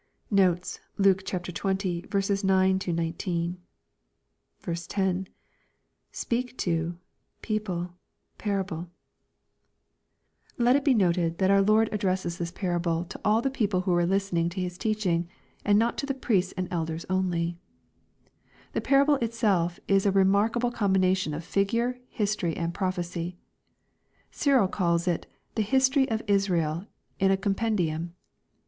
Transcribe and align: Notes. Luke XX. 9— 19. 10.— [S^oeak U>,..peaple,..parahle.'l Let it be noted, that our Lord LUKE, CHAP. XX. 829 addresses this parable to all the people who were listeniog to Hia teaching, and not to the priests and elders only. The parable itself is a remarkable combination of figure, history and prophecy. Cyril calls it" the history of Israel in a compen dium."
Notes. 0.31 0.79
Luke 0.97 1.23
XX. 1.23 2.43
9— 2.43 2.79
19. 2.95 3.57
10.— 4.87 5.27
[S^oeak 6.13 6.65
U>,..peaple,..parahle.'l 6.67 8.89
Let 10.57 10.75
it 10.75 10.83
be 10.83 10.95
noted, 10.95 11.37
that 11.37 11.51
our 11.51 11.61
Lord 11.61 11.89
LUKE, 11.91 12.01
CHAP. 12.01 12.09
XX. 12.09 12.09
829 12.09 12.09
addresses 12.09 12.35
this 12.39 12.49
parable 12.51 13.05
to 13.05 13.21
all 13.23 13.43
the 13.43 13.51
people 13.51 13.81
who 13.81 13.91
were 13.91 14.05
listeniog 14.07 14.49
to 14.53 14.61
Hia 14.61 14.71
teaching, 14.71 15.29
and 15.63 15.77
not 15.77 15.99
to 15.99 16.07
the 16.07 16.15
priests 16.15 16.55
and 16.57 16.67
elders 16.71 17.05
only. 17.07 17.59
The 18.73 18.81
parable 18.81 19.17
itself 19.17 19.79
is 19.87 20.07
a 20.07 20.11
remarkable 20.11 20.71
combination 20.71 21.35
of 21.35 21.43
figure, 21.45 21.99
history 22.09 22.57
and 22.57 22.73
prophecy. 22.73 23.37
Cyril 24.31 24.67
calls 24.67 25.07
it" 25.07 25.27
the 25.53 25.61
history 25.61 26.09
of 26.09 26.23
Israel 26.25 26.87
in 27.19 27.29
a 27.29 27.37
compen 27.37 27.77
dium." 27.77 28.09